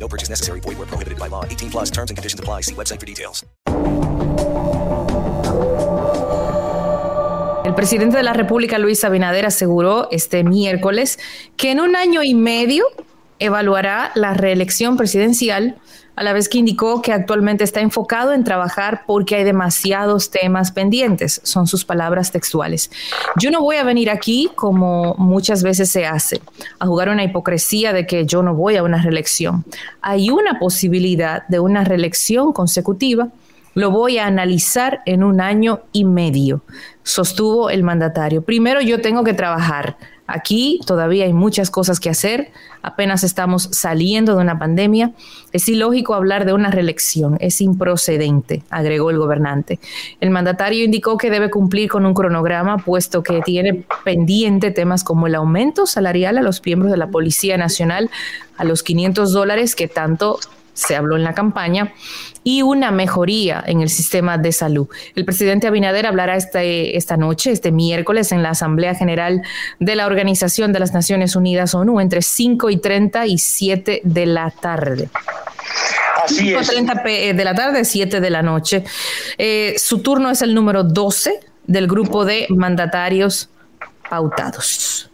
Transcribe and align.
No 0.00 0.08
purchase 0.08 0.30
necessary. 0.30 0.60
Void 0.60 0.78
where 0.78 0.88
prohibited 0.88 1.18
by 1.18 1.28
law. 1.28 1.44
18 1.44 1.70
plus 1.70 1.90
terms 1.90 2.10
and 2.10 2.16
conditions 2.16 2.40
apply. 2.40 2.62
See 2.62 2.74
website 2.74 2.98
for 2.98 3.06
details. 3.06 3.44
El 7.64 7.74
presidente 7.74 8.16
de 8.16 8.22
la 8.22 8.32
República, 8.32 8.78
Luis 8.78 9.04
Abinader, 9.04 9.46
aseguró 9.46 10.08
este 10.10 10.42
miércoles 10.42 11.18
que 11.56 11.70
en 11.70 11.80
un 11.80 11.94
año 11.94 12.22
y 12.22 12.34
medio 12.34 12.84
evaluará 13.38 14.10
la 14.14 14.34
reelección 14.34 14.96
presidencial 14.96 15.76
a 16.20 16.22
la 16.22 16.34
vez 16.34 16.50
que 16.50 16.58
indicó 16.58 17.00
que 17.00 17.14
actualmente 17.14 17.64
está 17.64 17.80
enfocado 17.80 18.34
en 18.34 18.44
trabajar 18.44 19.04
porque 19.06 19.36
hay 19.36 19.44
demasiados 19.44 20.30
temas 20.30 20.70
pendientes, 20.70 21.40
son 21.44 21.66
sus 21.66 21.86
palabras 21.86 22.30
textuales. 22.30 22.90
Yo 23.38 23.50
no 23.50 23.62
voy 23.62 23.76
a 23.76 23.84
venir 23.84 24.10
aquí 24.10 24.50
como 24.54 25.14
muchas 25.16 25.62
veces 25.62 25.88
se 25.88 26.04
hace, 26.04 26.42
a 26.78 26.84
jugar 26.84 27.08
una 27.08 27.24
hipocresía 27.24 27.94
de 27.94 28.06
que 28.06 28.26
yo 28.26 28.42
no 28.42 28.54
voy 28.54 28.76
a 28.76 28.82
una 28.82 29.00
reelección. 29.00 29.64
Hay 30.02 30.28
una 30.28 30.58
posibilidad 30.58 31.48
de 31.48 31.58
una 31.58 31.84
reelección 31.84 32.52
consecutiva, 32.52 33.28
lo 33.72 33.90
voy 33.90 34.18
a 34.18 34.26
analizar 34.26 35.00
en 35.06 35.24
un 35.24 35.40
año 35.40 35.80
y 35.90 36.04
medio, 36.04 36.60
sostuvo 37.02 37.70
el 37.70 37.82
mandatario. 37.82 38.42
Primero 38.42 38.82
yo 38.82 39.00
tengo 39.00 39.24
que 39.24 39.32
trabajar 39.32 39.96
Aquí 40.32 40.80
todavía 40.86 41.24
hay 41.24 41.32
muchas 41.32 41.70
cosas 41.70 42.00
que 42.00 42.08
hacer, 42.08 42.52
apenas 42.82 43.24
estamos 43.24 43.68
saliendo 43.72 44.36
de 44.36 44.42
una 44.42 44.58
pandemia. 44.58 45.12
Es 45.52 45.68
ilógico 45.68 46.14
hablar 46.14 46.44
de 46.44 46.52
una 46.52 46.70
reelección, 46.70 47.36
es 47.40 47.60
improcedente, 47.60 48.62
agregó 48.70 49.10
el 49.10 49.18
gobernante. 49.18 49.80
El 50.20 50.30
mandatario 50.30 50.84
indicó 50.84 51.16
que 51.16 51.30
debe 51.30 51.50
cumplir 51.50 51.90
con 51.90 52.06
un 52.06 52.14
cronograma, 52.14 52.78
puesto 52.78 53.22
que 53.22 53.42
tiene 53.42 53.84
pendiente 54.04 54.70
temas 54.70 55.04
como 55.04 55.26
el 55.26 55.34
aumento 55.34 55.86
salarial 55.86 56.38
a 56.38 56.42
los 56.42 56.64
miembros 56.64 56.92
de 56.92 56.96
la 56.96 57.08
Policía 57.08 57.56
Nacional 57.56 58.10
a 58.56 58.64
los 58.64 58.82
500 58.82 59.32
dólares 59.32 59.74
que 59.74 59.88
tanto 59.88 60.38
se 60.80 60.96
habló 60.96 61.16
en 61.16 61.24
la 61.24 61.34
campaña, 61.34 61.92
y 62.42 62.62
una 62.62 62.90
mejoría 62.90 63.62
en 63.66 63.82
el 63.82 63.90
sistema 63.90 64.38
de 64.38 64.52
salud. 64.52 64.88
El 65.14 65.24
presidente 65.24 65.66
Abinader 65.66 66.06
hablará 66.06 66.36
este, 66.36 66.96
esta 66.96 67.16
noche, 67.16 67.52
este 67.52 67.70
miércoles, 67.70 68.32
en 68.32 68.42
la 68.42 68.50
Asamblea 68.50 68.94
General 68.94 69.42
de 69.78 69.94
la 69.94 70.06
Organización 70.06 70.72
de 70.72 70.80
las 70.80 70.94
Naciones 70.94 71.36
Unidas, 71.36 71.74
ONU, 71.74 72.00
entre 72.00 72.22
5 72.22 72.70
y 72.70 72.78
30 72.78 73.26
y 73.26 73.38
7 73.38 74.00
de 74.04 74.26
la 74.26 74.50
tarde. 74.50 75.10
Así 76.24 76.36
5 76.36 76.60
es. 76.60 76.68
30 76.68 77.02
eh, 77.04 77.34
de 77.34 77.44
la 77.44 77.54
tarde, 77.54 77.84
7 77.84 78.20
de 78.20 78.30
la 78.30 78.42
noche. 78.42 78.84
Eh, 79.36 79.74
su 79.76 79.98
turno 79.98 80.30
es 80.30 80.40
el 80.40 80.54
número 80.54 80.82
12 80.82 81.40
del 81.66 81.86
grupo 81.86 82.24
de 82.24 82.46
mandatarios 82.48 83.50
pautados. 84.08 85.09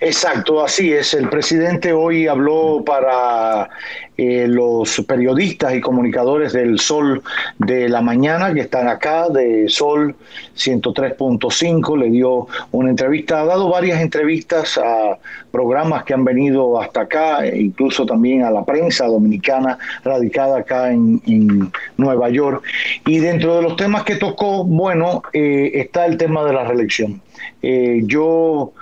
Exacto, 0.00 0.62
así 0.62 0.92
es. 0.92 1.14
El 1.14 1.28
presidente 1.28 1.92
hoy 1.92 2.26
habló 2.26 2.82
para 2.84 3.70
eh, 4.18 4.46
los 4.48 5.02
periodistas 5.06 5.74
y 5.74 5.80
comunicadores 5.80 6.52
del 6.52 6.78
Sol 6.78 7.22
de 7.58 7.88
la 7.88 8.02
Mañana 8.02 8.52
que 8.52 8.60
están 8.60 8.88
acá, 8.88 9.28
de 9.28 9.68
Sol 9.68 10.14
103.5, 10.56 11.98
le 11.98 12.10
dio 12.10 12.46
una 12.72 12.90
entrevista, 12.90 13.40
ha 13.40 13.44
dado 13.46 13.68
varias 13.70 14.00
entrevistas 14.00 14.78
a 14.78 15.18
programas 15.50 16.04
que 16.04 16.12
han 16.12 16.24
venido 16.24 16.80
hasta 16.80 17.02
acá, 17.02 17.46
e 17.46 17.58
incluso 17.58 18.04
también 18.04 18.42
a 18.42 18.50
la 18.50 18.64
prensa 18.64 19.06
dominicana 19.06 19.78
radicada 20.04 20.58
acá 20.58 20.92
en, 20.92 21.22
en 21.26 21.72
Nueva 21.96 22.28
York. 22.28 22.62
Y 23.06 23.18
dentro 23.18 23.56
de 23.56 23.62
los 23.62 23.76
temas 23.76 24.04
que 24.04 24.16
tocó, 24.16 24.64
bueno, 24.64 25.22
eh, 25.32 25.72
está 25.74 26.04
el 26.04 26.18
tema 26.18 26.44
de 26.44 26.52
la 26.52 26.64
reelección. 26.64 27.22
Eh, 27.62 28.02
yo 28.04 28.72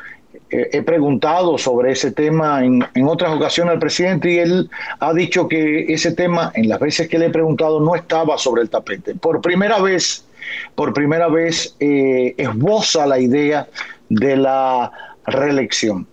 he 0.72 0.82
preguntado 0.82 1.58
sobre 1.58 1.92
ese 1.92 2.12
tema 2.12 2.64
en, 2.64 2.84
en, 2.94 3.08
otras 3.08 3.32
ocasiones 3.32 3.72
al 3.74 3.78
presidente 3.78 4.30
y 4.30 4.38
él 4.38 4.70
ha 5.00 5.12
dicho 5.12 5.48
que 5.48 5.92
ese 5.92 6.12
tema, 6.12 6.52
en 6.54 6.68
las 6.68 6.80
veces 6.80 7.08
que 7.08 7.18
le 7.18 7.26
he 7.26 7.30
preguntado, 7.30 7.80
no 7.80 7.94
estaba 7.94 8.38
sobre 8.38 8.62
el 8.62 8.70
tapete. 8.70 9.14
Por 9.14 9.40
primera 9.40 9.80
vez, 9.80 10.24
por 10.74 10.92
primera 10.92 11.28
vez 11.28 11.76
eh, 11.80 12.34
esboza 12.36 13.06
la 13.06 13.18
idea 13.18 13.68
de 14.08 14.36
la 14.36 14.92
reelección. 15.26 16.06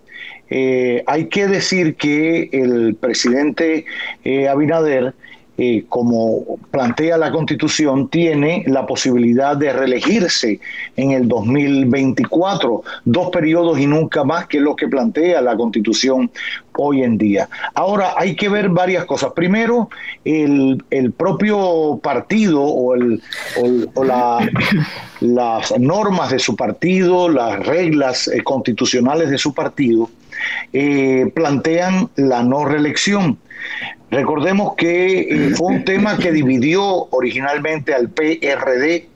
Eh, 0.50 1.04
hay 1.08 1.28
que 1.28 1.48
decir 1.48 1.96
que 1.96 2.50
el 2.52 2.96
presidente 2.96 3.86
eh, 4.24 4.50
Abinader 4.50 5.14
eh, 5.58 5.84
como 5.90 6.58
plantea 6.72 7.18
la 7.18 7.32
Constitución, 7.32 8.08
tiene 8.08 8.64
la 8.68 8.86
posibilidad 8.86 9.56
de 9.58 9.74
reelegirse 9.74 10.60
en 10.96 11.12
el 11.12 11.28
2024, 11.28 12.84
dos 13.06 13.30
periodos 13.30 13.78
y 13.78 13.86
nunca 13.86 14.24
más, 14.24 14.48
que 14.48 14.58
es 14.58 14.64
lo 14.64 14.76
que 14.76 14.88
plantea 14.88 15.42
la 15.42 15.56
Constitución 15.58 16.32
hoy 16.78 17.04
en 17.04 17.18
día. 17.18 17.50
Ahora, 17.76 18.14
hay 18.18 18.36
que 18.36 18.50
ver 18.50 18.70
varias 18.70 19.06
cosas. 19.06 19.34
Primero, 19.34 19.90
el, 20.24 20.84
el 20.90 21.12
propio 21.12 22.00
partido 22.02 22.64
o, 22.64 22.96
el, 22.96 23.22
o, 23.62 24.00
o 24.00 24.04
la, 24.04 24.50
las 25.20 25.78
normas 25.80 26.32
de 26.32 26.40
su 26.40 26.56
partido, 26.56 27.30
las 27.30 27.66
reglas 27.66 28.28
eh, 28.30 28.42
constitucionales 28.44 29.30
de 29.30 29.38
su 29.38 29.54
partido, 29.54 30.10
eh, 30.74 31.32
plantean 31.34 32.10
la 32.16 32.44
no 32.44 32.66
reelección. 32.66 33.38
Recordemos 34.10 34.76
que 34.76 35.20
eh, 35.20 35.50
fue 35.56 35.76
un 35.76 35.86
tema 35.86 36.18
que 36.18 36.32
dividió 36.32 36.84
originalmente 37.12 37.94
al 37.94 38.10
PRD 38.10 39.08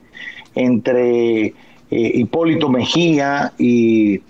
entre 0.54 1.46
eh, 1.46 1.54
Hipólito 1.90 2.68
Mejía 2.68 3.52
y, 3.58 4.22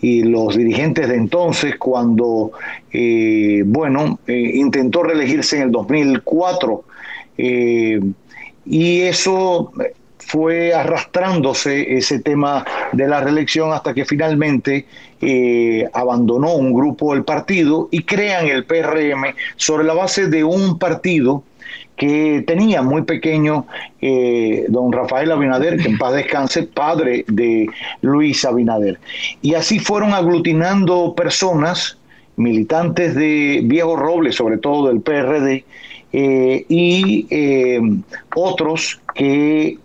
y, 0.00 0.22
los 0.24 0.56
dirigentes 0.56 1.08
de 1.08 1.16
entonces 1.16 1.76
cuando, 1.76 2.52
bueno, 3.66 4.18
intentó 4.26 5.02
reelegirse 5.02 5.56
en 5.56 5.62
el 5.64 5.70
2004. 5.70 6.84
y 8.66 9.00
eso 9.00 9.72
fue 10.30 10.72
arrastrándose 10.72 11.96
ese 11.96 12.20
tema 12.20 12.64
de 12.92 13.08
la 13.08 13.20
reelección 13.20 13.72
hasta 13.72 13.92
que 13.94 14.04
finalmente 14.04 14.86
eh, 15.20 15.88
abandonó 15.92 16.54
un 16.54 16.72
grupo 16.72 17.14
del 17.14 17.24
partido 17.24 17.88
y 17.90 18.04
crean 18.04 18.46
el 18.46 18.64
PRM 18.64 19.34
sobre 19.56 19.82
la 19.82 19.92
base 19.92 20.28
de 20.28 20.44
un 20.44 20.78
partido 20.78 21.42
que 21.96 22.44
tenía 22.46 22.80
muy 22.80 23.02
pequeño 23.02 23.66
eh, 24.00 24.66
don 24.68 24.92
Rafael 24.92 25.32
Abinader, 25.32 25.78
que 25.78 25.88
en 25.88 25.98
paz 25.98 26.14
descanse, 26.14 26.62
padre 26.62 27.24
de 27.26 27.66
Luis 28.00 28.44
Abinader. 28.44 29.00
Y 29.42 29.54
así 29.54 29.80
fueron 29.80 30.14
aglutinando 30.14 31.12
personas, 31.16 31.98
militantes 32.36 33.16
de 33.16 33.62
Viejo 33.64 33.96
Robles, 33.96 34.36
sobre 34.36 34.58
todo 34.58 34.88
del 34.88 35.00
PRD, 35.00 35.64
eh, 36.12 36.64
y 36.68 37.26
otros 38.34 39.00
que 39.14 39.76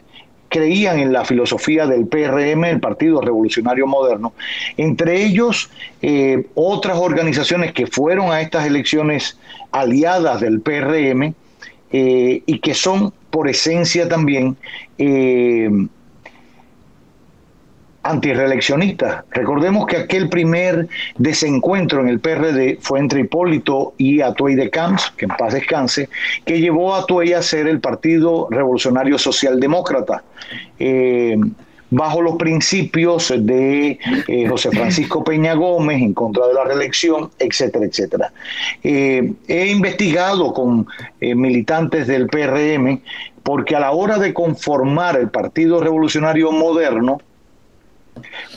creían 0.55 0.99
en 0.99 1.11
la 1.11 1.25
filosofía 1.25 1.85
del 1.85 2.07
PRM, 2.07 2.63
el 2.63 2.79
Partido 2.79 3.19
Revolucionario 3.19 3.87
Moderno, 3.87 4.31
entre 4.77 5.21
ellos 5.21 5.69
eh, 6.01 6.45
otras 6.55 6.97
organizaciones 6.97 7.73
que 7.73 7.87
fueron 7.87 8.31
a 8.31 8.39
estas 8.39 8.65
elecciones 8.65 9.37
aliadas 9.73 10.39
del 10.39 10.61
PRM 10.61 11.33
eh, 11.91 12.41
y 12.45 12.59
que 12.59 12.73
son 12.73 13.11
por 13.31 13.49
esencia 13.49 14.07
también 14.07 14.55
eh, 14.97 15.69
antireeleccionistas. 18.05 19.25
Recordemos 19.31 19.87
que 19.87 19.97
aquel 19.97 20.29
primer 20.29 20.87
desencuentro 21.17 22.01
en 22.01 22.09
el 22.09 22.19
PRD 22.19 22.77
fue 22.79 22.99
entre 22.99 23.21
Hipólito 23.21 23.93
y 23.97 24.21
Atuey 24.21 24.53
de 24.53 24.69
Camps, 24.69 25.11
que 25.17 25.25
en 25.25 25.31
paz 25.31 25.53
descanse, 25.53 26.09
que 26.45 26.61
llevó 26.61 26.93
a 26.93 26.99
Atuey 26.99 27.33
a 27.33 27.41
ser 27.41 27.67
el 27.67 27.79
Partido 27.79 28.47
Revolucionario 28.51 29.17
Socialdemócrata. 29.17 30.23
Eh, 30.77 31.35
bajo 31.89 32.21
los 32.21 32.35
principios 32.35 33.33
de 33.37 33.99
eh, 34.27 34.47
José 34.47 34.69
Francisco 34.71 35.23
Peña 35.23 35.53
Gómez 35.53 36.01
en 36.01 36.13
contra 36.13 36.45
de 36.47 36.53
la 36.53 36.63
reelección, 36.63 37.31
etcétera, 37.39 37.85
etcétera. 37.85 38.33
Eh, 38.83 39.33
he 39.47 39.67
investigado 39.67 40.53
con 40.53 40.87
militantes 41.21 42.07
del 42.07 42.27
PRM 42.27 43.01
porque 43.43 43.75
a 43.75 43.79
la 43.79 43.91
hora 43.91 44.17
de 44.17 44.33
conformar 44.33 45.17
el 45.17 45.29
Partido 45.29 45.79
Revolucionario 45.79 46.51
Moderno, 46.51 47.19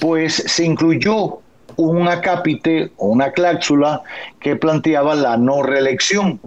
pues 0.01 0.35
se 0.35 0.65
incluyó 0.65 1.39
un 1.77 2.09
acápite 2.09 2.91
o 2.97 3.09
una 3.09 3.31
cláusula 3.33 4.03
que 4.41 4.57
planteaba 4.57 5.15
la 5.15 5.37
no 5.37 5.63
reelección. 5.63 6.41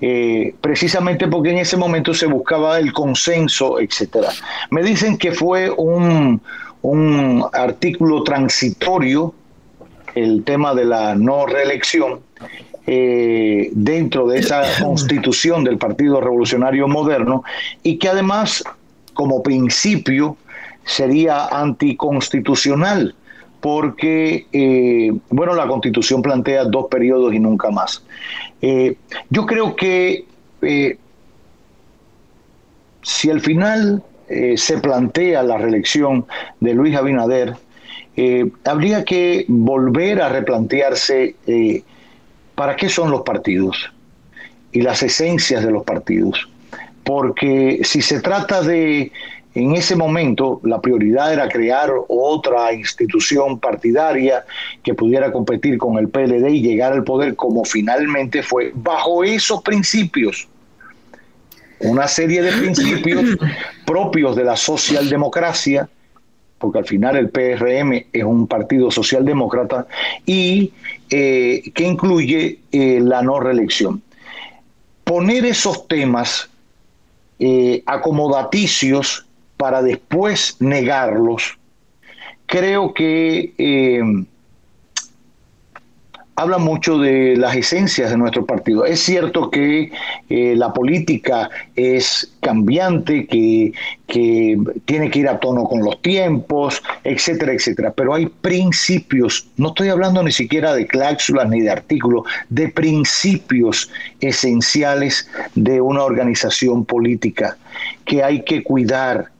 eh, 0.00 0.54
precisamente 0.60 1.26
porque 1.26 1.50
en 1.50 1.58
ese 1.58 1.76
momento 1.78 2.12
se 2.12 2.26
buscaba 2.26 2.78
el 2.78 2.92
consenso, 2.92 3.80
etcétera. 3.80 4.28
Me 4.70 4.82
dicen 4.82 5.16
que 5.16 5.32
fue 5.32 5.70
un, 5.70 6.42
un 6.82 7.44
artículo 7.52 8.22
transitorio 8.22 9.32
el 10.14 10.44
tema 10.44 10.74
de 10.74 10.84
la 10.84 11.14
no 11.14 11.46
reelección 11.46 12.20
eh, 12.86 13.70
dentro 13.72 14.26
de 14.26 14.38
esa 14.38 14.62
constitución 14.82 15.64
del 15.64 15.78
Partido 15.78 16.20
Revolucionario 16.20 16.88
Moderno 16.88 17.42
y 17.82 17.98
que 17.98 18.08
además 18.08 18.62
como 19.14 19.42
principio 19.42 20.36
sería 20.86 21.48
anticonstitucional 21.48 23.14
porque, 23.60 24.46
eh, 24.52 25.12
bueno, 25.28 25.54
la 25.54 25.66
constitución 25.66 26.22
plantea 26.22 26.64
dos 26.64 26.86
periodos 26.88 27.34
y 27.34 27.38
nunca 27.38 27.70
más. 27.70 28.02
Eh, 28.62 28.96
yo 29.28 29.44
creo 29.44 29.76
que 29.76 30.24
si 33.02 33.30
al 33.30 33.40
final 33.40 34.02
se 34.56 34.78
plantea 34.78 35.42
la 35.42 35.58
reelección 35.58 36.26
de 36.60 36.74
Luis 36.74 36.96
Abinader, 36.96 37.56
eh, 38.16 38.50
habría 38.64 39.04
que 39.04 39.44
volver 39.46 40.22
a 40.22 40.30
replantearse 40.30 41.36
eh, 41.46 41.82
para 42.54 42.74
qué 42.74 42.88
son 42.88 43.10
los 43.10 43.20
partidos 43.22 43.92
y 44.72 44.80
las 44.80 45.02
esencias 45.02 45.62
de 45.62 45.70
los 45.70 45.84
partidos. 45.84 46.48
Porque 47.04 47.80
si 47.84 48.00
se 48.00 48.20
trata 48.20 48.62
de, 48.62 49.12
en 49.56 49.74
ese 49.74 49.96
momento, 49.96 50.60
la 50.64 50.80
prioridad 50.80 51.32
era 51.32 51.48
crear 51.48 51.90
otra 52.08 52.72
institución 52.74 53.58
partidaria 53.58 54.44
que 54.82 54.92
pudiera 54.92 55.32
competir 55.32 55.78
con 55.78 55.96
el 55.96 56.08
PLD 56.08 56.50
y 56.50 56.60
llegar 56.60 56.92
al 56.92 57.04
poder 57.04 57.34
como 57.36 57.64
finalmente 57.64 58.42
fue, 58.42 58.72
bajo 58.74 59.24
esos 59.24 59.62
principios 59.62 60.46
una 61.78 62.08
serie 62.08 62.42
de 62.42 62.52
principios 62.52 63.36
propios 63.86 64.34
de 64.34 64.44
la 64.44 64.56
socialdemocracia 64.56 65.88
porque 66.58 66.78
al 66.78 66.86
final 66.86 67.16
el 67.16 67.28
PRM 67.28 68.06
es 68.12 68.24
un 68.24 68.46
partido 68.46 68.90
socialdemócrata, 68.90 69.86
y 70.24 70.72
eh, 71.10 71.62
que 71.74 71.84
incluye 71.84 72.60
eh, 72.72 72.98
la 73.02 73.22
no 73.22 73.40
reelección. 73.40 74.02
Poner 75.04 75.44
esos 75.44 75.86
temas 75.86 76.48
eh, 77.38 77.82
acomodaticios 77.84 79.26
para 79.56 79.82
después 79.82 80.56
negarlos, 80.60 81.58
creo 82.46 82.94
que 82.94 83.54
habla 86.36 86.58
mucho 86.58 86.98
de 86.98 87.34
las 87.36 87.56
esencias 87.56 88.10
de 88.10 88.18
nuestro 88.18 88.44
partido. 88.44 88.84
Es 88.84 89.00
cierto 89.00 89.50
que 89.50 89.90
eh, 90.28 90.54
la 90.54 90.72
política 90.72 91.48
es 91.74 92.30
cambiante, 92.40 93.26
que, 93.26 93.72
que, 94.06 94.58
tiene 94.84 95.10
que 95.10 95.20
ir 95.20 95.28
a 95.28 95.40
tono 95.40 95.64
con 95.64 95.82
los 95.82 96.00
tiempos, 96.02 96.82
etcétera, 97.04 97.54
etcétera, 97.54 97.92
pero 97.92 98.14
hay 98.14 98.26
principios, 98.26 99.48
no 99.56 99.68
estoy 99.68 99.88
hablando 99.88 100.22
ni 100.22 100.30
siquiera 100.30 100.74
de 100.74 100.86
cláusulas 100.86 101.48
ni 101.48 101.62
de 101.62 101.70
artículos, 101.70 102.24
de 102.50 102.68
principios 102.68 103.90
esenciales 104.20 105.28
de 105.54 105.80
una 105.80 106.04
organización 106.04 106.84
política 106.84 107.56
que 108.04 108.22
hay 108.22 108.42
que 108.44 108.62
cuidar, 108.62 109.30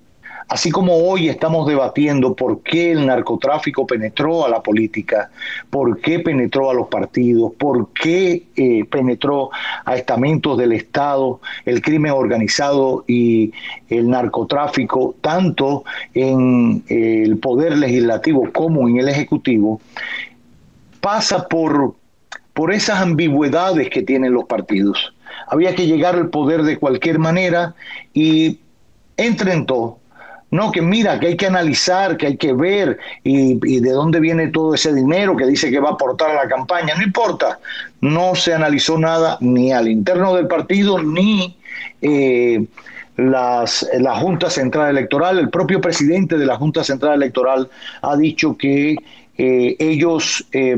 Así 0.48 0.70
como 0.70 0.94
hoy 0.94 1.28
estamos 1.28 1.66
debatiendo 1.66 2.36
por 2.36 2.62
qué 2.62 2.92
el 2.92 3.04
narcotráfico 3.04 3.84
penetró 3.84 4.46
a 4.46 4.48
la 4.48 4.62
política, 4.62 5.30
por 5.70 6.00
qué 6.00 6.20
penetró 6.20 6.70
a 6.70 6.74
los 6.74 6.86
partidos, 6.86 7.52
por 7.58 7.92
qué 7.92 8.44
eh, 8.54 8.84
penetró 8.84 9.50
a 9.84 9.96
estamentos 9.96 10.56
del 10.56 10.70
Estado, 10.70 11.40
el 11.64 11.82
crimen 11.82 12.12
organizado 12.12 13.04
y 13.08 13.52
el 13.88 14.08
narcotráfico, 14.08 15.16
tanto 15.20 15.84
en 16.14 16.84
eh, 16.88 17.24
el 17.24 17.38
poder 17.38 17.76
legislativo 17.76 18.48
como 18.52 18.88
en 18.88 18.98
el 18.98 19.08
ejecutivo, 19.08 19.80
pasa 21.00 21.48
por, 21.48 21.94
por 22.54 22.72
esas 22.72 23.00
ambigüedades 23.00 23.90
que 23.90 24.02
tienen 24.02 24.32
los 24.32 24.44
partidos. 24.44 25.12
Había 25.48 25.74
que 25.74 25.88
llegar 25.88 26.14
al 26.14 26.30
poder 26.30 26.62
de 26.62 26.78
cualquier 26.78 27.18
manera 27.18 27.74
y 28.14 28.60
entren 29.16 29.66
todos 29.66 29.94
no, 30.50 30.70
que 30.70 30.80
mira, 30.80 31.18
que 31.18 31.28
hay 31.28 31.36
que 31.36 31.46
analizar, 31.46 32.16
que 32.16 32.26
hay 32.28 32.36
que 32.36 32.52
ver 32.52 32.98
y, 33.24 33.80
de 33.80 33.90
dónde 33.90 34.20
viene 34.20 34.48
todo 34.48 34.74
ese 34.74 34.94
dinero 34.94 35.36
que 35.36 35.44
dice 35.44 35.70
que 35.70 35.80
va 35.80 35.90
a 35.90 35.92
aportar 35.92 36.30
a 36.30 36.44
la 36.44 36.48
campaña. 36.48 36.94
No 36.94 37.02
importa, 37.02 37.58
no 38.00 38.34
se 38.36 38.54
analizó 38.54 38.96
nada 38.96 39.38
ni 39.40 39.72
al 39.72 39.88
interno 39.88 40.34
del 40.34 40.46
partido 40.46 41.02
ni 41.02 41.56
eh, 42.00 42.64
las, 43.16 43.88
la 43.98 44.16
Junta 44.16 44.48
Central 44.48 44.90
Electoral. 44.90 45.38
El 45.38 45.50
propio 45.50 45.80
presidente 45.80 46.38
de 46.38 46.46
la 46.46 46.56
Junta 46.56 46.84
Central 46.84 47.14
Electoral 47.14 47.68
ha 48.02 48.16
dicho 48.16 48.56
que 48.56 48.96
eh, 49.38 49.76
ellos 49.80 50.46
eh, 50.52 50.76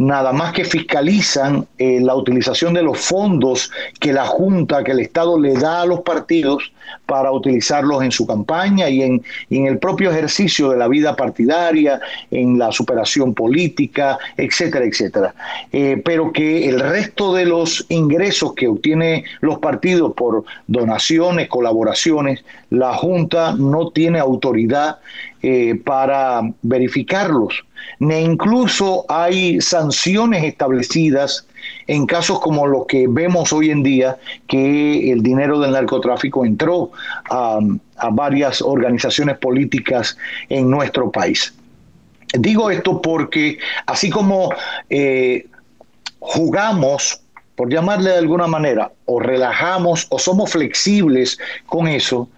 nada 0.00 0.32
más 0.32 0.54
que 0.54 0.64
fiscalizan 0.64 1.66
eh, 1.76 2.00
la 2.00 2.14
utilización 2.14 2.72
de 2.72 2.82
los 2.82 2.98
fondos 2.98 3.70
que 4.00 4.14
la 4.14 4.24
Junta, 4.24 4.82
que 4.82 4.92
el 4.92 5.00
Estado 5.00 5.38
le 5.38 5.52
da 5.52 5.82
a 5.82 5.86
los 5.86 6.00
partidos 6.00 6.72
para 7.04 7.30
utilizarlos 7.30 8.02
en 8.02 8.10
su 8.10 8.26
campaña 8.26 8.88
y 8.88 9.02
en, 9.02 9.22
en 9.50 9.66
el 9.66 9.78
propio 9.78 10.10
ejercicio 10.10 10.70
de 10.70 10.78
la 10.78 10.88
vida 10.88 11.16
partidaria, 11.16 12.00
en 12.30 12.58
la 12.58 12.72
superación 12.72 13.34
política, 13.34 14.18
etcétera, 14.38 14.86
etcétera. 14.86 15.34
Eh, 15.70 16.00
pero 16.02 16.32
que 16.32 16.66
el 16.66 16.80
resto 16.80 17.34
de 17.34 17.44
los 17.44 17.84
ingresos 17.90 18.54
que 18.54 18.68
obtiene 18.68 19.24
los 19.42 19.58
partidos 19.58 20.14
por 20.14 20.44
donaciones, 20.66 21.46
colaboraciones, 21.48 22.42
la 22.70 22.94
Junta 22.94 23.52
no 23.52 23.90
tiene 23.90 24.18
autoridad 24.18 24.96
eh, 25.42 25.74
para 25.84 26.42
verificarlos, 26.62 27.64
ni 27.98 28.18
incluso 28.18 29.06
hay 29.08 29.60
sanciones 29.60 30.44
establecidas 30.44 31.46
en 31.86 32.06
casos 32.06 32.40
como 32.40 32.66
los 32.66 32.86
que 32.86 33.06
vemos 33.08 33.52
hoy 33.52 33.70
en 33.70 33.82
día, 33.82 34.18
que 34.46 35.10
el 35.10 35.22
dinero 35.22 35.58
del 35.58 35.72
narcotráfico 35.72 36.44
entró 36.44 36.90
a, 37.30 37.58
varias 38.12 38.62
organizaciones 38.62 39.38
políticas 39.38 40.16
en 40.48 40.70
nuestro 40.70 41.10
país. 41.10 41.54
Digo 42.38 42.70
esto 42.70 43.00
porque 43.00 43.58
así 43.86 44.10
como 44.10 44.52
eh, 44.88 45.46
jugamos, 46.18 47.20
por 47.56 47.70
llamarle 47.70 48.10
de 48.10 48.18
alguna 48.18 48.46
manera, 48.46 48.92
o 49.06 49.20
relajamos 49.20 50.06
o 50.10 50.18
somos 50.18 50.52
flexibles 50.52 51.38
con 51.66 51.88
eso, 51.88 52.28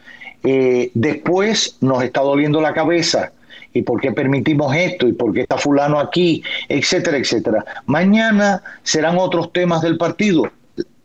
eh, 0.43 0.91
después 0.95 1.77
nos 1.81 2.03
está 2.03 2.21
doliendo 2.21 2.61
la 2.61 2.73
cabeza. 2.73 3.33
¿Y 3.75 3.83
por 3.83 4.01
qué 4.01 4.13
permitimos 4.13 4.75
esto? 4.77 5.09
¿Y 5.09 5.13
por 5.13 5.33
qué 5.33 5.43
está 5.43 5.57
fulano 5.57 5.99
aquí? 5.99 6.43
Etcétera, 6.69 7.17
etcétera. 7.17 7.65
Mañana 7.87 8.63
serán 8.83 9.17
otros 9.19 9.53
temas 9.53 9.81
del 9.81 9.97
partido. 9.97 10.51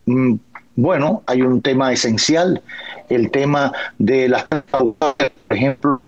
Mm, 0.06 0.36
bueno, 0.75 1.24
hay 1.25 1.41
un 1.41 1.62
tema 1.62 1.91
esencial, 1.91 2.62
el 3.10 3.32
tema 3.32 3.72
de 3.98 4.29
las 4.29 4.46
por 4.46 5.06
ejemplo, 5.50 6.01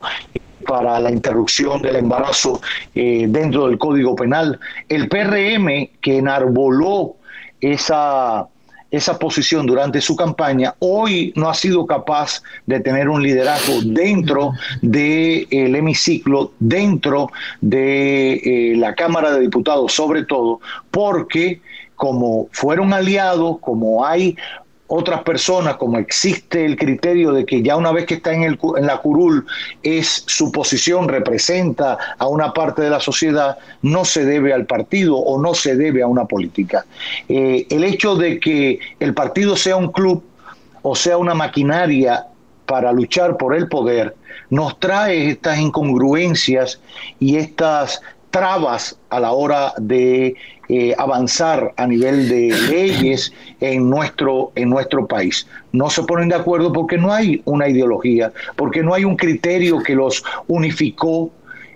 para 0.68 1.00
la 1.00 1.10
interrupción 1.10 1.82
del 1.82 1.96
embarazo 1.96 2.62
eh, 2.94 3.26
dentro 3.28 3.68
del 3.68 3.80
Código 3.80 4.16
Penal. 4.16 4.60
El 4.88 5.10
PRM 5.10 5.90
que 6.02 6.18
enarboló 6.18 7.16
esa 7.62 8.48
esa 8.92 9.20
posición 9.20 9.66
durante 9.66 10.02
su 10.02 10.16
campaña, 10.16 10.76
hoy 10.80 11.32
no 11.36 11.50
ha 11.50 11.54
sido 11.54 11.86
capaz 11.86 12.42
de 12.66 12.80
tener 12.80 13.10
un 13.10 13.22
liderazgo 13.22 13.82
dentro 13.84 14.54
del 14.82 15.76
hemiciclo, 15.76 16.54
dentro 16.60 17.32
de 17.62 18.34
eh, 18.34 18.76
la 18.78 18.96
Cámara 18.96 19.32
de 19.32 19.42
Diputados, 19.42 19.94
sobre 19.94 20.24
todo, 20.26 20.60
porque 20.90 21.62
como 21.96 22.48
fueron 22.52 22.94
aliados, 22.94 23.58
como 23.60 24.06
hay 24.06 24.38
otras 24.90 25.22
personas, 25.22 25.78
como 25.78 26.00
existe 26.00 26.66
el 26.66 26.76
criterio 26.76 27.32
de 27.32 27.46
que 27.46 27.62
ya 27.62 27.78
una 27.78 27.92
vez 27.92 28.08
que 28.08 28.16
está 28.16 28.34
en, 28.34 28.42
el, 28.42 28.60
en 28.76 28.88
la 28.88 28.98
curul 28.98 29.46
es 29.84 30.24
su 30.26 30.52
posición, 30.52 31.08
representa 31.08 31.98
a 32.18 32.28
una 32.28 32.54
parte 32.54 32.82
de 32.82 32.90
la 32.90 33.00
sociedad, 33.00 33.60
no 33.84 34.04
se 34.04 34.26
debe 34.26 34.52
al 34.52 34.66
partido 34.66 35.16
o 35.16 35.40
no 35.40 35.54
se 35.54 35.76
debe 35.76 36.02
a 36.02 36.08
una 36.08 36.26
política. 36.26 36.86
Eh, 37.28 37.68
el 37.70 37.84
hecho 37.84 38.16
de 38.16 38.40
que 38.40 38.80
el 39.00 39.14
partido 39.14 39.56
sea 39.56 39.76
un 39.76 39.92
club 39.92 40.24
o 40.82 40.96
sea 40.96 41.18
una 41.18 41.36
maquinaria 41.36 42.26
para 42.66 42.92
luchar 42.92 43.38
por 43.38 43.56
el 43.56 43.68
poder, 43.68 44.16
nos 44.50 44.80
trae 44.80 45.30
estas 45.30 45.60
incongruencias 45.60 46.82
y 47.20 47.38
estas 47.38 48.02
trabas 48.32 48.98
a 49.10 49.20
la 49.20 49.32
hora 49.32 49.74
de 49.78 50.36
eh, 50.70 50.94
avanzar 50.98 51.74
a 51.78 51.88
nivel 51.88 52.30
de 52.30 52.56
leyes 52.70 53.34
en 53.60 53.90
nuestro, 53.90 54.52
en 54.56 54.70
nuestro 54.70 55.08
país. 55.08 55.48
No 55.72 55.90
se 55.90 56.04
ponen 56.04 56.30
de 56.30 56.36
acuerdo 56.36 56.72
porque 56.72 56.98
no 56.98 57.12
hay 57.12 57.42
una 57.46 57.68
ideología, 57.68 58.32
porque 58.56 58.84
no 58.84 58.94
hay 58.94 59.04
un 59.04 59.16
criterio 59.16 59.80
que 59.80 59.96
los 59.96 60.24
unificó 60.48 61.32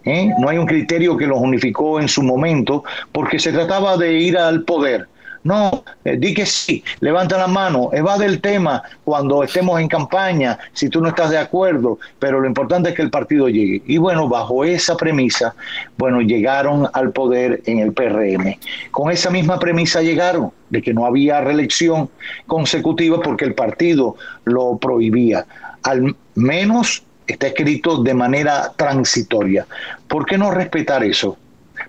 ¿eh? 0.06 0.30
no 0.40 0.50
hay 0.50 0.58
un 0.58 0.66
criterio 0.66 1.18
que 1.18 1.28
los 1.28 1.40
unificó 1.40 2.00
en 2.00 2.08
su 2.08 2.24
momento, 2.24 2.84
porque 3.12 3.40
se 3.40 3.52
trataba 3.52 3.98
de 3.98 4.14
ir 4.14 4.38
al 4.38 4.64
poder, 4.64 5.08
No, 5.44 5.84
eh, 6.06 6.16
di 6.18 6.34
que 6.34 6.46
sí, 6.46 6.84
levanta 7.02 7.38
la 7.38 7.48
mano, 7.48 7.90
evade 7.92 8.26
el 8.26 8.40
tema 8.40 8.82
cuando 9.04 9.44
estemos 9.44 9.80
en 9.82 9.90
campaña, 9.90 10.58
si 10.72 10.88
tú 10.88 11.02
no 11.02 11.10
estás 11.10 11.32
de 11.32 11.38
acuerdo, 11.38 12.00
pero 12.18 12.40
lo 12.40 12.48
importante 12.48 12.90
es 12.90 12.96
que 12.96 13.02
el 13.02 13.10
partido 13.10 13.50
llegue. 13.50 13.82
Y 13.86 13.98
bueno, 13.98 14.30
bajo 14.30 14.64
esa 14.64 14.96
premisa, 14.96 15.54
bueno, 15.98 16.22
llegaron 16.22 16.88
al 16.94 17.12
poder 17.12 17.62
en 17.66 17.80
el 17.80 17.92
PRM. 17.92 18.58
Con 18.92 19.12
esa 19.12 19.30
misma 19.30 19.60
premisa 19.60 20.02
llegaron, 20.02 20.52
de 20.70 20.82
que 20.82 20.94
no 20.94 21.06
había 21.06 21.42
reelección 21.42 22.10
consecutiva 22.48 23.20
porque 23.22 23.46
el 23.46 23.54
partido 23.54 24.16
lo 24.46 24.78
prohibía. 24.78 25.46
Al 25.84 26.16
menos 26.36 27.04
está 27.28 27.48
escrito 27.48 28.02
de 28.02 28.14
manera 28.14 28.72
transitoria. 28.76 29.66
¿Por 30.08 30.26
qué 30.26 30.38
no 30.38 30.52
respetar 30.52 31.04
eso? 31.04 31.38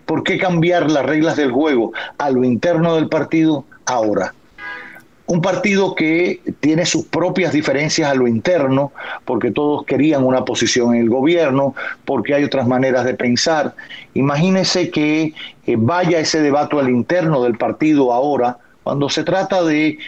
¿Por 0.06 0.22
qué 0.22 0.38
cambiar 0.38 0.90
las 0.90 1.06
reglas 1.06 1.36
del 1.36 1.50
juego 1.50 1.92
a 2.18 2.30
lo 2.30 2.44
interno 2.44 2.96
del 2.96 3.08
partido 3.08 3.64
ahora? 3.86 4.34
Un 5.26 5.40
partido 5.40 5.94
que 5.94 6.40
tiene 6.60 6.84
sus 6.84 7.06
propias 7.06 7.54
diferencias 7.54 8.10
a 8.10 8.14
lo 8.14 8.28
interno, 8.28 8.92
porque 9.24 9.50
todos 9.50 9.86
querían 9.86 10.22
una 10.22 10.44
posición 10.44 10.94
en 10.94 11.00
el 11.00 11.08
gobierno, 11.08 11.74
porque 12.04 12.34
hay 12.34 12.44
otras 12.44 12.68
maneras 12.68 13.06
de 13.06 13.14
pensar. 13.14 13.74
Imagínese 14.12 14.90
que 14.90 15.32
eh, 15.66 15.76
vaya 15.78 16.18
ese 16.18 16.42
debate 16.42 16.78
al 16.78 16.90
interno 16.90 17.42
del 17.42 17.56
partido 17.56 18.12
ahora, 18.12 18.58
cuando 18.82 19.08
se 19.08 19.24
trata 19.24 19.64
de, 19.64 19.98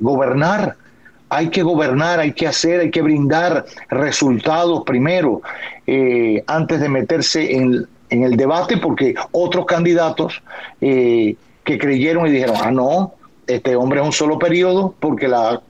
gobernar 0.00 0.76
hay 1.30 1.48
que 1.48 1.64
gobernar, 1.64 2.20
hay 2.20 2.32
que 2.32 2.46
hacer, 2.46 2.78
hay 2.78 2.92
que 2.92 3.02
brindar 3.02 3.64
resultados 3.88 4.84
primero, 4.84 5.42
eh, 5.84 6.44
antes 6.46 6.78
de 6.78 6.88
meterse 6.88 7.56
en 7.56 7.88
en 8.14 8.22
el 8.22 8.36
debate 8.36 8.76
porque 8.78 9.14
otros 9.32 9.66
candidatos 9.66 10.42
eh, 10.80 11.36
que 11.64 11.78
creyeron 11.78 12.26
y 12.28 12.30
dijeron, 12.30 12.56
ah, 12.62 12.70
no, 12.70 13.14
este 13.46 13.74
hombre 13.76 14.00
es 14.00 14.06
un 14.06 14.12
solo 14.12 14.38
periodo 14.38 14.94
porque 15.00 15.26
la, 15.28 15.60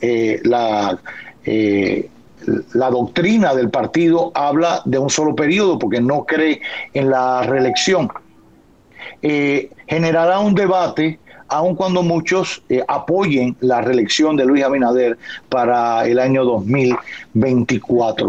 eh, 0.00 0.40
la, 0.44 0.98
eh, 1.44 2.08
la 2.72 2.90
doctrina 2.90 3.54
del 3.54 3.70
partido 3.70 4.32
habla 4.34 4.80
de 4.86 4.98
un 4.98 5.10
solo 5.10 5.34
periodo 5.34 5.78
porque 5.78 6.00
no 6.00 6.24
cree 6.24 6.60
en 6.94 7.10
la 7.10 7.42
reelección. 7.42 8.08
generará 9.86 10.40
un 10.40 10.54
debate 10.54 11.18
aun 11.48 11.76
cuando 11.76 12.02
muchos 12.02 12.62
apoyen 12.88 13.54
la 13.60 13.82
reelección 13.82 14.36
de 14.36 14.46
Luis 14.46 14.64
Abinader 14.64 15.18
para 15.50 16.06
el 16.06 16.18
año 16.18 16.44
2024. 16.44 18.28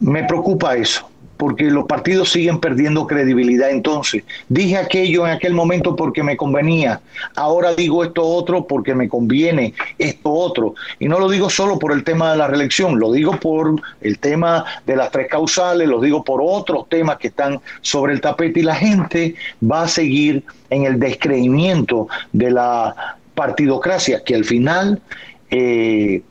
me 0.00 0.24
preocupa 0.24 0.76
eso 0.76 1.11
porque 1.42 1.64
los 1.64 1.86
partidos 1.86 2.30
siguen 2.30 2.60
perdiendo 2.60 3.04
credibilidad. 3.04 3.68
Entonces, 3.68 4.22
dije 4.48 4.76
aquello 4.76 5.26
en 5.26 5.32
aquel 5.32 5.54
momento 5.54 5.96
porque 5.96 6.22
me 6.22 6.36
convenía, 6.36 7.00
ahora 7.34 7.74
digo 7.74 8.04
esto 8.04 8.22
otro 8.22 8.64
porque 8.64 8.94
me 8.94 9.08
conviene 9.08 9.74
esto 9.98 10.30
otro. 10.30 10.76
Y 11.00 11.08
no 11.08 11.18
lo 11.18 11.28
digo 11.28 11.50
solo 11.50 11.80
por 11.80 11.90
el 11.90 12.04
tema 12.04 12.30
de 12.30 12.36
la 12.36 12.46
reelección, 12.46 13.00
lo 13.00 13.10
digo 13.10 13.40
por 13.40 13.74
el 14.02 14.20
tema 14.20 14.64
de 14.86 14.94
las 14.94 15.10
tres 15.10 15.26
causales, 15.26 15.88
lo 15.88 16.00
digo 16.00 16.22
por 16.22 16.40
otros 16.40 16.88
temas 16.88 17.16
que 17.16 17.26
están 17.26 17.60
sobre 17.80 18.12
el 18.12 18.20
tapete 18.20 18.60
y 18.60 18.62
la 18.62 18.76
gente 18.76 19.34
va 19.68 19.82
a 19.82 19.88
seguir 19.88 20.44
en 20.70 20.84
el 20.84 21.00
descreimiento 21.00 22.06
de 22.32 22.52
la 22.52 23.16
partidocracia, 23.34 24.22
que 24.22 24.36
al 24.36 24.44
final 24.44 25.02
eh, 25.50 26.22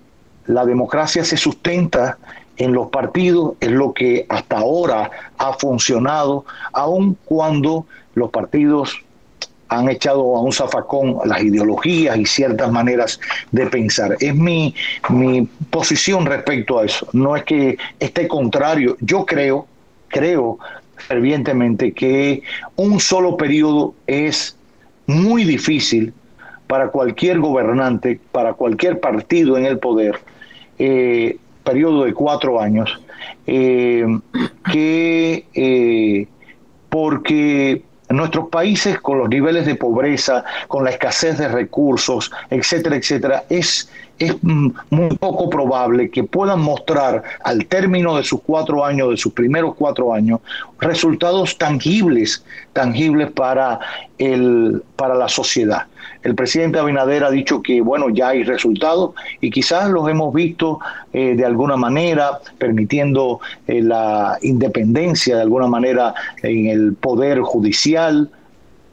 la 0.45 0.65
democracia 0.65 1.25
se 1.25 1.35
sustenta 1.35 2.17
en 2.57 2.73
los 2.73 2.89
partidos 2.89 3.53
es 3.59 3.71
lo 3.71 3.93
que 3.93 4.25
hasta 4.29 4.59
ahora 4.59 5.09
ha 5.37 5.53
funcionado, 5.53 6.45
aun 6.73 7.17
cuando 7.25 7.85
los 8.15 8.29
partidos 8.29 9.01
han 9.69 9.89
echado 9.89 10.35
a 10.35 10.41
un 10.41 10.51
zafacón 10.51 11.19
las 11.25 11.41
ideologías 11.41 12.17
y 12.17 12.25
ciertas 12.25 12.69
maneras 12.71 13.19
de 13.51 13.67
pensar. 13.67 14.17
Es 14.19 14.35
mi, 14.35 14.75
mi 15.09 15.47
posición 15.69 16.25
respecto 16.25 16.79
a 16.79 16.85
eso. 16.85 17.07
No 17.13 17.37
es 17.37 17.43
que 17.43 17.77
esté 17.97 18.27
contrario. 18.27 18.97
Yo 18.99 19.25
creo, 19.25 19.65
creo 20.09 20.59
fervientemente 20.97 21.93
que 21.93 22.43
un 22.75 22.99
solo 22.99 23.37
periodo 23.37 23.93
es 24.07 24.57
muy 25.07 25.45
difícil 25.45 26.13
para 26.67 26.89
cualquier 26.89 27.39
gobernante, 27.39 28.19
para 28.31 28.53
cualquier 28.53 28.99
partido 28.99 29.57
en 29.57 29.65
el 29.65 29.79
poder, 29.79 30.19
eh, 30.79 31.37
periodo 31.63 32.05
de 32.05 32.13
cuatro 32.13 32.59
años, 32.59 32.99
eh, 33.47 34.05
que 34.71 35.45
eh, 35.53 36.27
porque 36.89 37.83
nuestros 38.09 38.49
países 38.49 38.99
con 38.99 39.19
los 39.19 39.29
niveles 39.29 39.65
de 39.65 39.75
pobreza, 39.75 40.43
con 40.67 40.83
la 40.83 40.89
escasez 40.89 41.37
de 41.37 41.47
recursos, 41.47 42.31
etcétera, 42.49 42.97
etcétera, 42.97 43.45
es 43.49 43.89
es 44.21 44.35
muy 44.43 45.15
poco 45.17 45.49
probable 45.49 46.11
que 46.11 46.23
puedan 46.23 46.61
mostrar 46.61 47.23
al 47.43 47.65
término 47.65 48.15
de 48.17 48.23
sus 48.23 48.39
cuatro 48.41 48.85
años, 48.85 49.09
de 49.09 49.17
sus 49.17 49.33
primeros 49.33 49.73
cuatro 49.75 50.13
años, 50.13 50.41
resultados 50.79 51.57
tangibles, 51.57 52.45
tangibles 52.71 53.31
para, 53.31 53.79
el, 54.19 54.83
para 54.95 55.15
la 55.15 55.27
sociedad. 55.27 55.87
El 56.23 56.35
presidente 56.35 56.79
Abinader 56.79 57.23
ha 57.23 57.31
dicho 57.31 57.61
que, 57.61 57.81
bueno, 57.81 58.09
ya 58.09 58.29
hay 58.29 58.43
resultados 58.43 59.11
y 59.39 59.49
quizás 59.49 59.89
los 59.89 60.07
hemos 60.09 60.33
visto 60.33 60.79
eh, 61.13 61.35
de 61.35 61.45
alguna 61.45 61.77
manera, 61.77 62.39
permitiendo 62.57 63.39
eh, 63.67 63.81
la 63.81 64.37
independencia 64.41 65.35
de 65.35 65.41
alguna 65.41 65.67
manera 65.67 66.13
en 66.43 66.67
el 66.67 66.93
poder 66.93 67.39
judicial, 67.41 68.29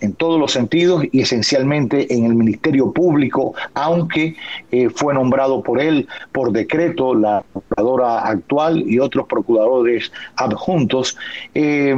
en 0.01 0.15
todos 0.15 0.39
los 0.39 0.53
sentidos 0.53 1.05
y 1.11 1.21
esencialmente 1.21 2.13
en 2.13 2.25
el 2.25 2.35
Ministerio 2.35 2.93
Público, 2.93 3.55
aunque 3.75 4.37
eh, 4.71 4.89
fue 4.91 5.15
nombrado 5.15 5.63
por 5.63 5.81
él 5.81 6.07
por 6.33 6.53
decreto 6.53 7.15
la 7.15 7.45
procuradora 7.53 8.21
actual 8.21 8.85
y 8.87 8.99
otros 8.99 9.27
procuradores 9.27 10.13
adjuntos. 10.37 11.17
Eh, 11.55 11.97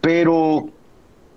pero 0.00 0.68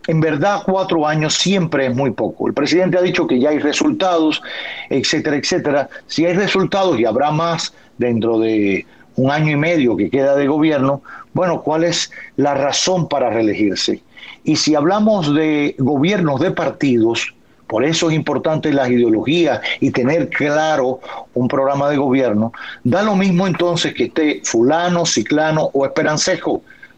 en 0.07 0.19
verdad 0.19 0.61
cuatro 0.65 1.07
años 1.07 1.35
siempre 1.35 1.87
es 1.87 1.95
muy 1.95 2.11
poco. 2.11 2.47
El 2.47 2.53
presidente 2.53 2.97
ha 2.97 3.01
dicho 3.01 3.27
que 3.27 3.39
ya 3.39 3.49
hay 3.49 3.59
resultados, 3.59 4.41
etcétera, 4.89 5.37
etcétera. 5.37 5.89
Si 6.07 6.25
hay 6.25 6.33
resultados 6.33 6.99
y 6.99 7.05
habrá 7.05 7.31
más 7.31 7.73
dentro 7.97 8.39
de 8.39 8.85
un 9.15 9.31
año 9.31 9.51
y 9.51 9.55
medio 9.55 9.95
que 9.95 10.09
queda 10.09 10.35
de 10.35 10.47
gobierno, 10.47 11.01
bueno, 11.33 11.61
¿cuál 11.61 11.83
es 11.83 12.11
la 12.35 12.53
razón 12.53 13.07
para 13.07 13.29
reelegirse? 13.29 14.01
Y 14.43 14.57
si 14.57 14.75
hablamos 14.75 15.33
de 15.33 15.75
gobiernos 15.79 16.39
de 16.39 16.51
partidos, 16.51 17.33
por 17.67 17.83
eso 17.83 18.09
es 18.09 18.15
importante 18.15 18.71
las 18.71 18.89
ideologías 18.89 19.59
y 19.79 19.91
tener 19.91 20.29
claro 20.29 20.99
un 21.33 21.47
programa 21.47 21.89
de 21.89 21.97
gobierno, 21.97 22.53
da 22.83 23.01
lo 23.01 23.15
mismo 23.15 23.47
entonces 23.47 23.93
que 23.93 24.05
esté 24.05 24.41
fulano, 24.43 25.05
ciclano 25.05 25.71
o 25.73 25.85
esperancejo. 25.85 26.61